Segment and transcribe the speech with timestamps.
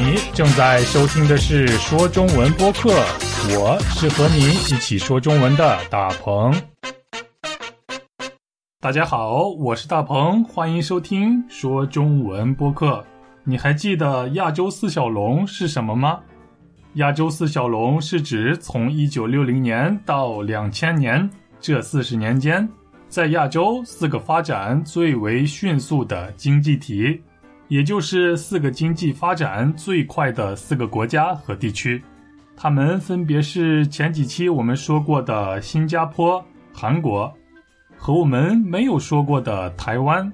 [0.00, 2.90] 你正在收听的是说中文播客，
[3.50, 6.54] 我是和你一起说中文的大鹏。
[8.78, 13.04] 大家好，我是大鹏，欢迎收听说中文播客。
[13.42, 16.20] 你还记得亚洲四小龙是什么吗？
[16.94, 21.28] 亚洲四小龙是指从一九六零年到两千年
[21.60, 22.66] 这四十年间，
[23.08, 27.20] 在亚洲四个发展最为迅速的经济体。
[27.68, 32.02] 也就是四个经济发展最快的四个国家和地区，
[32.56, 36.42] 它们分别是前几期我们说过的新加坡、
[36.72, 37.32] 韩国，
[37.96, 40.32] 和我们没有说过的台湾，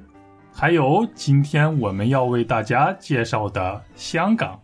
[0.52, 4.60] 还有今天我们要为大家介绍的香港。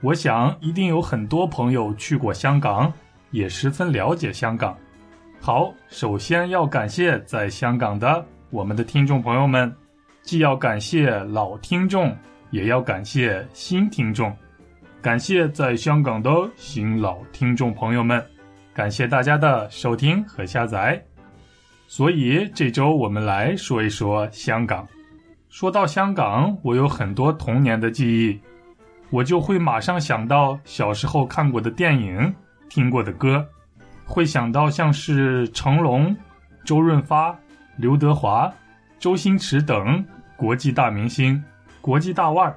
[0.00, 2.90] 我想一定有很多朋友去过香港，
[3.30, 4.74] 也十分了解香港。
[5.38, 9.70] 好，首先要感谢在香港的我们的听众朋友们。
[10.28, 12.14] 既要感谢老听众，
[12.50, 14.30] 也要感谢新听众，
[15.00, 18.22] 感谢在香港的新老听众朋友们，
[18.74, 21.02] 感谢大家的收听和下载。
[21.86, 24.86] 所以这周我们来说一说香港。
[25.48, 28.38] 说到香港，我有很多童年的记忆，
[29.08, 32.30] 我就会马上想到小时候看过的电影、
[32.68, 33.42] 听过的歌，
[34.04, 36.14] 会想到像是成龙、
[36.66, 37.34] 周润发、
[37.78, 38.52] 刘德华、
[38.98, 40.04] 周星驰等。
[40.38, 41.42] 国际大明星，
[41.80, 42.56] 国际大腕儿，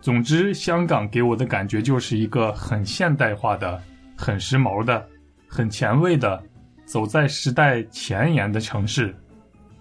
[0.00, 3.78] 总之，香港给我的感觉就是一个很现代化的、
[4.16, 5.06] 很时髦的、
[5.46, 6.42] 很前卫的，
[6.86, 9.14] 走在时代前沿的城市。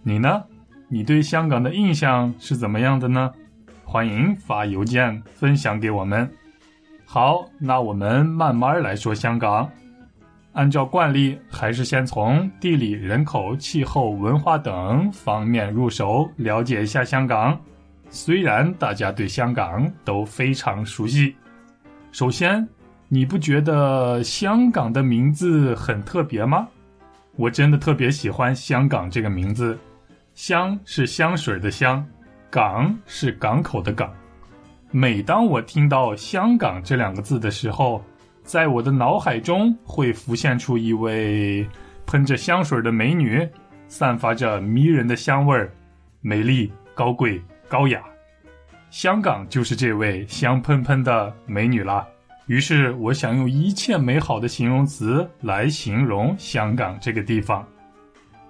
[0.04, 0.44] 你呢？
[0.90, 3.32] 你对香港的印象是怎么样的呢？
[3.86, 6.30] 欢迎发邮件分享给我们。
[7.06, 9.72] 好，那我们慢慢来说香港。
[10.60, 17.58] 按照惯例，还是先从地理、人口、气候、文化等方面入手，了解一下香港。
[18.10, 21.34] 虽然大家对香港都非常熟悉，
[22.12, 22.68] 首先，
[23.08, 26.68] 你不觉得香港的名字很特别吗？
[27.38, 29.80] 我真的特别喜欢香港这个名字。
[30.34, 32.06] 香是香水的香，
[32.50, 34.14] 港是港口的港。
[34.92, 38.04] 每当我听到香港这两个字的时候，
[38.50, 41.70] 在我的脑海中会浮现出一位
[42.08, 43.48] 喷着香水的美女，
[43.88, 45.72] 散发着迷人的香味儿，
[46.22, 48.02] 美丽、高贵、高雅。
[48.90, 52.04] 香港就是这位香喷喷的美女啦。
[52.48, 57.64] 于是我想用一切美好的形容词来形容香港这个地方。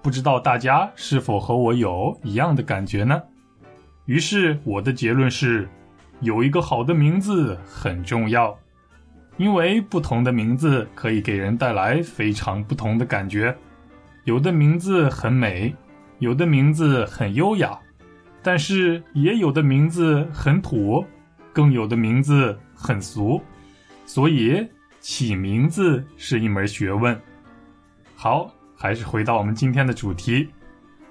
[0.01, 3.21] 不知道大家是否和我有一样的感觉呢？
[4.05, 5.67] 于是我的结论是，
[6.21, 8.57] 有一个好的名字很重要。
[9.39, 13.55] 因为不同的名字可以给人带来非常不同的感觉，
[14.25, 15.73] 有的名字很美，
[16.17, 17.79] 有的名字很优雅，
[18.43, 21.05] 但是也有的名字很土，
[21.53, 23.41] 更有的名字很俗，
[24.05, 24.67] 所以
[24.99, 27.17] 起名字是一门学问。
[28.17, 30.49] 好，还是回到我们今天的主题，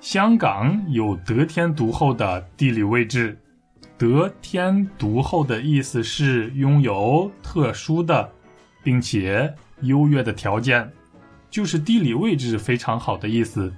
[0.01, 3.39] 香港有得天独厚的地理位置。
[3.99, 8.31] 得天独厚的意思是拥有特殊的，
[8.83, 10.89] 并且优越的条件，
[11.51, 13.75] 就是地理位置非常好的意思。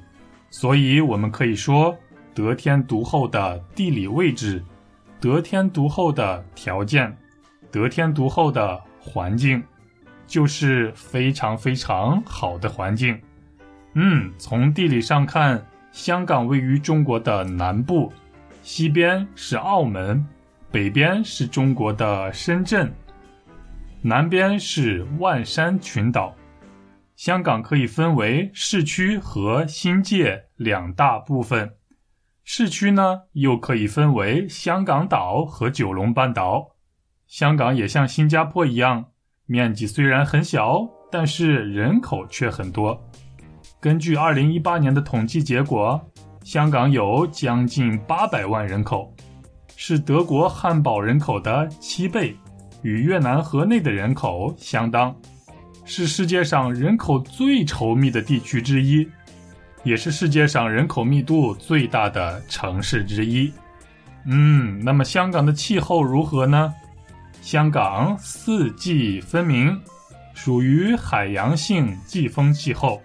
[0.51, 1.97] 所以我们可以说，
[2.35, 4.63] 得天独厚的地理位置，
[5.19, 7.17] 得天独厚的条件，
[7.71, 9.63] 得天独厚的环境，
[10.27, 13.19] 就是非常非常好的环境。
[13.95, 18.13] 嗯，从地理上看，香港位于中国的南部。
[18.63, 20.25] 西边是澳门，
[20.71, 22.93] 北边是中国的深圳，
[24.03, 26.35] 南边是万山群岛。
[27.17, 31.75] 香港可以分为市区和新界两大部分。
[32.45, 36.77] 市区呢，又可以分为香港岛和九龙半岛。
[37.27, 39.07] 香港也像新加坡一样，
[39.47, 43.11] 面积虽然很小，但是人口却很多。
[43.81, 45.99] 根据二零一八年的统计结果。
[46.51, 49.15] 香港有将近八百万人口，
[49.77, 52.37] 是德国汉堡人口的七倍，
[52.83, 55.15] 与越南河内的人口相当，
[55.85, 59.09] 是世界上人口最稠密的地区之一，
[59.85, 63.53] 也是世界上人口密度最大的城市之一。
[64.25, 66.75] 嗯，那么香港的气候如何呢？
[67.43, 69.81] 香港四季分明，
[70.35, 73.01] 属于海洋性季风气候，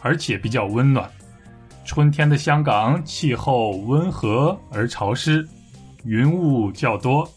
[0.00, 1.06] 而且比较温暖。
[1.84, 5.46] 春天的香港气候温和而潮湿，
[6.04, 7.28] 云雾较多；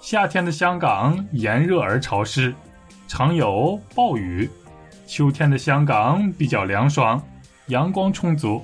[0.00, 2.52] 夏天的香港炎热而潮湿，
[3.06, 4.48] 常有暴雨；
[5.06, 7.22] 秋天的香港比较凉爽，
[7.66, 8.62] 阳光充足；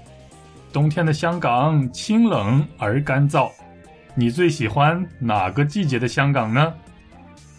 [0.72, 3.48] 冬天的香港清冷而干燥。
[4.14, 6.74] 你最喜欢哪个季节的香港呢？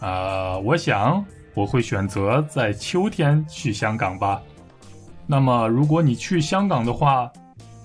[0.01, 1.24] 呃，我想
[1.54, 4.42] 我会选择在秋天去香港吧。
[5.25, 7.31] 那么，如果你去香港的话，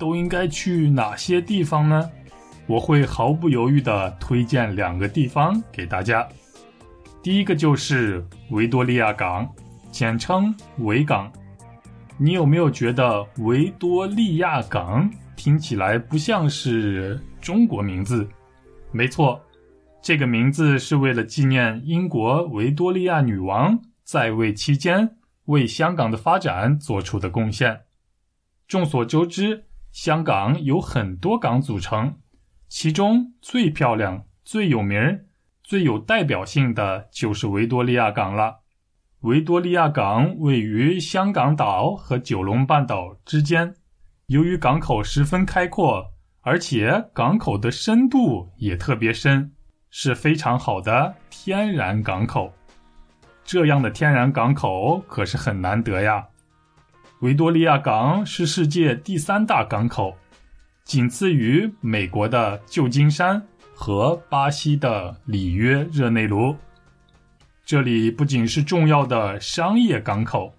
[0.05, 2.11] 都应该去哪些地方呢？
[2.67, 6.29] 我会毫不犹豫地推荐两个地方给大家。
[7.23, 9.51] 第一个就是维多利亚港，
[9.91, 11.33] 简称维港。
[12.19, 18.29] 你有没有觉得维多利亚港听起来不像是中国名字？
[18.93, 19.41] 没错，
[20.03, 25.17] 这个名字是为了纪念英国维多利亚女王在位期间
[25.47, 27.81] 为香港的发展做出的贡献。
[28.69, 32.17] 众所周知，香港有很多港组成，
[32.69, 34.99] 其中最漂亮、最有名、
[35.63, 38.63] 最有代表性的就是维多利亚港了。
[39.21, 43.77] 维多利亚港位于香港岛和九龙半岛之间，
[44.27, 46.05] 由于港口十分开阔，
[46.41, 49.53] 而且港口的深度也特别深，
[49.91, 52.53] 是非常好的天然港口。
[53.45, 56.27] 这样的天然港口可是很难得呀。
[57.21, 60.15] 维多利亚港是世界第三大港口，
[60.85, 63.43] 仅次于美国的旧金山
[63.75, 66.55] 和巴西的里约热内卢。
[67.65, 70.53] 这里不仅是重要的商业港口，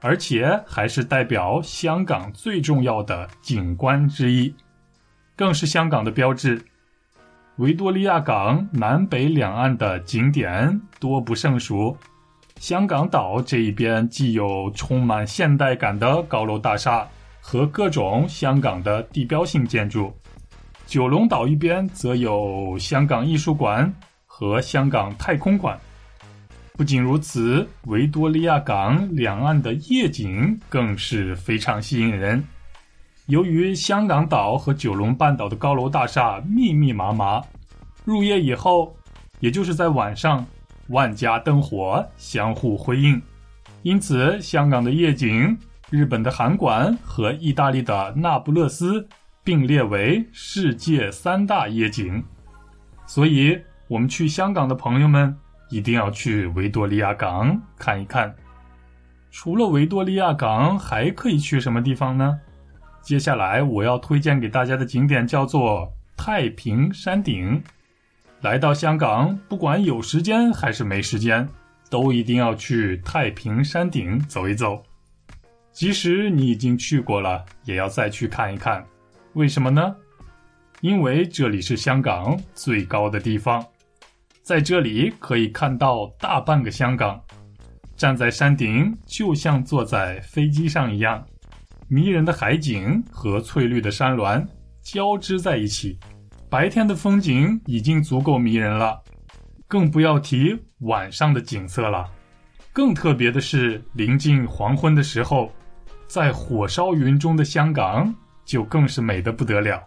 [0.00, 4.54] 而且还是代表香港最重要的景观之一，
[5.34, 6.62] 更是香港的标志。
[7.56, 11.96] 维多利亚港南北两岸的景点多不胜数，
[12.60, 17.06] 香港岛这一边既有充满现代感的高楼大厦
[17.40, 20.12] 和各种香港的地标性建筑，
[20.86, 23.92] 九龙岛一边则有香港艺术馆
[24.24, 25.78] 和香港太空馆。
[26.72, 32.42] 不仅如此，维多利亚港两岸的夜景更是非常吸引人。
[33.26, 37.42] 由于香港岛和九龙半岛的高楼大厦密密麻麻，
[38.04, 38.96] 入夜以后，
[39.40, 40.44] 也就是在晚上，
[40.88, 43.20] 万家灯火相互辉映，
[43.82, 45.56] 因此香港的夜景，
[45.90, 49.08] 日本的函馆和意大利的那不勒斯
[49.42, 52.24] 并列为世界三大夜景。
[53.06, 55.36] 所以，我们去香港的朋友们。
[55.68, 58.32] 一定要去维多利亚港看一看。
[59.32, 62.38] 除了维多利亚港，还可以去什么地方呢？
[63.02, 67.60] 接下来我要推荐给大家的景点叫做太平山顶。
[68.42, 71.48] 来到香港，不管有时间还是没时间，
[71.90, 74.82] 都一定要去太平山顶走一走。
[75.72, 78.84] 即使你已经去过了，也要再去看一看。
[79.34, 79.94] 为什么呢？
[80.80, 83.64] 因为这里是香港最高的地方。
[84.42, 87.20] 在这里可以看到大半个香港，
[87.96, 91.26] 站在山顶就像坐在飞机上一样，
[91.88, 94.46] 迷人的海景和翠绿的山峦
[94.82, 95.98] 交织在一起，
[96.48, 99.02] 白天的风景已经足够迷人了，
[99.66, 102.06] 更不要提晚上的景色了。
[102.72, 105.52] 更特别的是，临近黄昏的时候，
[106.06, 108.14] 在火烧云中的香港
[108.44, 109.82] 就更是美得不得了。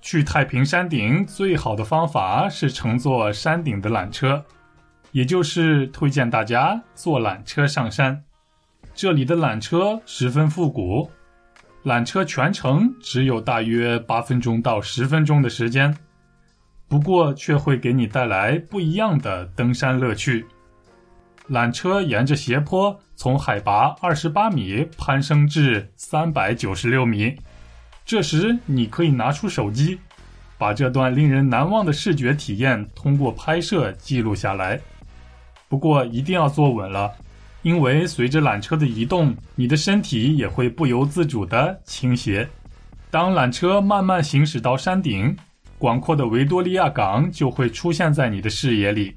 [0.00, 4.44] 去太平山顶最好的方法是乘坐山顶的缆车，
[5.10, 8.22] 也就是推荐大家坐缆车上山。
[8.94, 11.10] 这里的缆车十分复古，
[11.84, 15.96] 缆车全程只有大约八分钟到十分钟的时间，
[16.86, 20.46] 不过却会给你带来不一样的登山乐趣。
[21.50, 27.34] 缆车沿着斜坡从海拔二十八米攀升至三百九十六米。
[28.04, 29.98] 这时，你可以拿出手机，
[30.56, 34.80] 把这段令人难忘的视觉体验通过拍摄记录下来。
[35.68, 37.12] 不过，一定要坐稳了，
[37.62, 42.48] 因为随着缆车的移动，你的身体也会不由自主地倾斜。
[43.10, 45.36] 当缆车慢慢行驶到山顶，
[45.78, 49.14] 广阔的维多利亚港就会出现在你的视野里。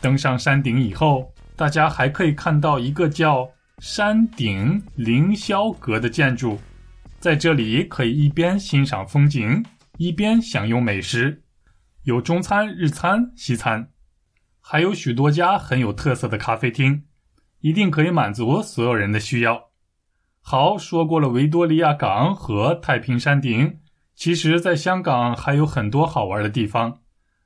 [0.00, 3.48] 登上山顶以后，大家还可以看到一个叫
[3.78, 6.58] 山顶凌霄阁的建筑。
[7.20, 9.64] 在这里可以一边欣赏风景，
[9.98, 11.42] 一边享用美食，
[12.02, 13.88] 有中餐、日餐、西餐，
[14.60, 17.02] 还有许多家很有特色的咖啡厅，
[17.64, 19.70] 一定可以满足所有人的需要。
[20.42, 23.78] 好，说过了维多利亚港和太平山顶，
[24.14, 26.98] 其实，在香港还有很多好玩的地方，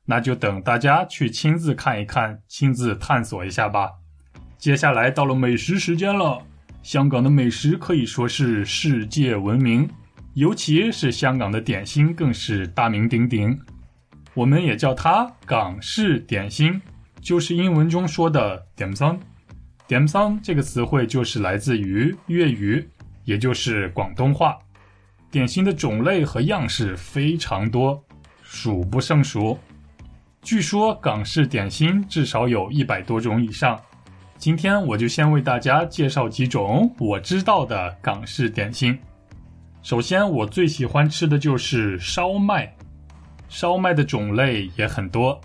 [0.06, 3.92] 那就等大家去亲自看一看，亲自探索一下吧。
[4.58, 6.42] 接下来到了美食时间了。
[6.82, 9.88] 香港的美食可以说是世界闻名，
[10.34, 13.56] 尤其是香港的点心更是大名鼎鼎。
[14.34, 16.82] 我们也叫它港式点心，
[17.20, 19.16] 就是英文中说的 “dim sum”。
[19.88, 22.86] Dim sum 这个词汇就是来自于粤语，
[23.24, 24.58] 也就是广东话。
[25.30, 27.98] 点心的种类和样式非常多，
[28.42, 29.58] 数不胜数。
[30.42, 33.80] 据说港式点心至少有一百多种以上。
[34.36, 38.96] 今天我就先为大家介绍几种我知道的港式点心。
[39.82, 42.72] 首先，我最喜欢吃的就是烧麦。
[43.48, 45.40] 烧麦的种类也很多，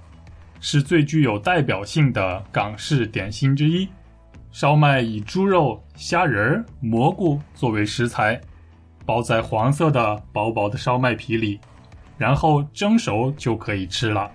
[0.59, 3.87] 是最具有代表性的港式点心之一。
[4.53, 8.39] 烧麦以猪肉、虾仁、蘑菇作为食材，
[9.03, 11.59] 包在黄色的薄薄的烧麦皮里，
[12.19, 14.29] 然后蒸熟就可以吃了。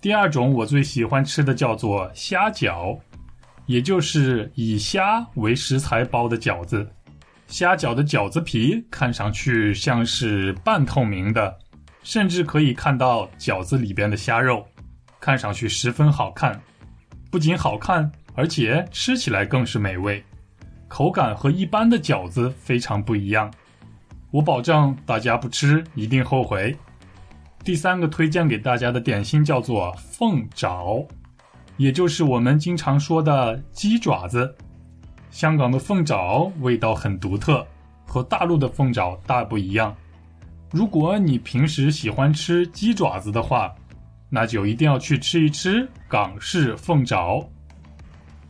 [0.00, 2.96] 第二种我最喜欢吃的叫做虾饺，
[3.66, 6.88] 也就是以虾为食材包的饺子。
[7.48, 11.52] 虾饺的饺子皮看上去像是半透明的，
[12.04, 14.64] 甚至可以看到饺子里边的虾肉，
[15.18, 16.58] 看上去十分好看。
[17.32, 20.22] 不仅好看，而且吃起来更是美味，
[20.88, 23.50] 口感和一般的饺子非常不一样。
[24.30, 26.76] 我保证大家不吃一定后悔。
[27.62, 31.06] 第三个推荐给大家的点心叫做凤爪，
[31.76, 34.54] 也就是我们经常说的鸡爪子。
[35.30, 37.66] 香港的凤爪味道很独特，
[38.04, 39.96] 和大陆的凤爪大不一样。
[40.72, 43.72] 如果你平时喜欢吃鸡爪子的话，
[44.28, 47.40] 那就一定要去吃一吃港式凤爪。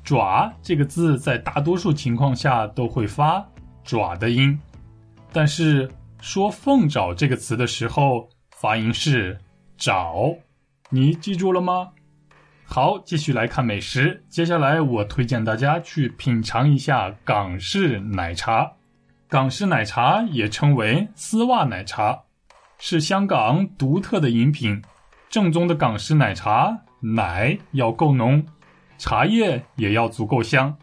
[0.05, 3.45] 爪这个字在大多数情况下都会发
[3.83, 4.57] 爪的音，
[5.33, 8.29] 但是说凤爪这个词的时候。
[8.57, 9.37] 发音是
[9.77, 10.15] “爪”，
[10.89, 11.91] 你记住了吗？
[12.65, 14.25] 好，继续来看美食。
[14.31, 18.73] 接下来我推荐大家去品尝一下港式奶茶。
[19.29, 22.23] 港式奶茶也称为丝袜奶茶，
[22.79, 24.81] 是香港独特的饮品。
[25.29, 28.47] 正宗的港式奶茶，奶要够浓，
[28.99, 30.77] 茶叶也要足够香，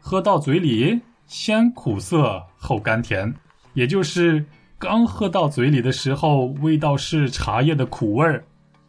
[0.00, 3.34] 喝到嘴里先苦涩后甘甜，
[3.74, 4.44] 也就是。
[4.78, 8.44] 刚喝到嘴里的时候，味道是茶叶的苦味儿，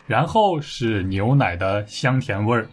[0.05, 2.67] 然后是牛奶的香甜味儿。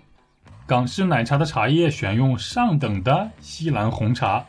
[0.66, 4.44] 港式奶茶的茶叶选用上等的锡兰红茶，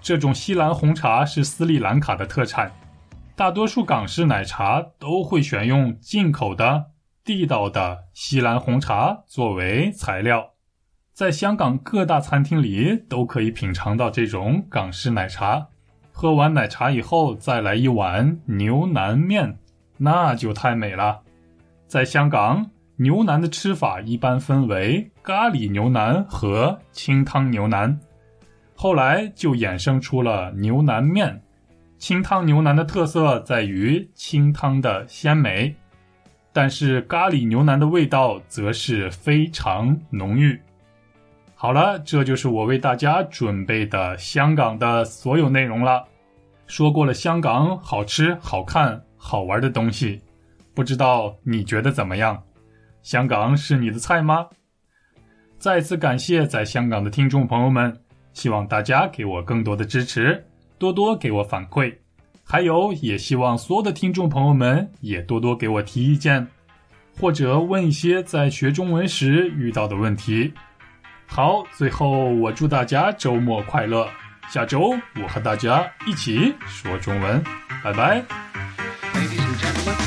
[0.00, 2.72] 这种锡兰红茶是斯里兰卡的特产。
[3.36, 6.86] 大多数港式奶茶都会选用进口的
[7.22, 10.51] 地道的锡兰红茶作为材料，
[11.12, 15.68] 在香港各大餐厅里都可以品尝到这种港式奶茶。
[16.10, 19.58] 喝完奶茶以后，再来一碗牛腩面，
[19.98, 21.20] 那就太美了。
[21.86, 28.00] 在香港，牛腩的吃法一般分为咖喱牛腩和清汤牛腩，
[28.74, 31.42] 后来就衍生出了牛腩面。
[31.98, 35.74] 清汤牛腩的特色在于清汤的鲜美，
[36.54, 40.58] 但是咖喱牛腩的味道则是非常浓郁。
[41.62, 46.04] 好了，这就是我为大家准备的香港的所有内容了。
[46.66, 50.20] 说过了香港好吃、好看、好玩的东西，
[50.74, 52.42] 不知道你觉得怎么样？
[53.04, 54.48] 香港是你的菜吗？
[55.56, 57.96] 再次感谢在香港的听众朋友们，
[58.32, 60.44] 希望大家给我更多的支持，
[60.78, 61.94] 多多给我反馈。
[62.42, 66.44] 还有，也希望所有的听众朋友们也多多给我提意见，
[67.20, 70.52] 或者问一些在学中文时遇到的问题。
[71.34, 74.06] 好最后我祝大家周末快乐。
[74.50, 77.42] 下周我和大家一起说中文。
[77.82, 78.22] 拜拜。
[79.14, 80.01] Ladies and gentlemen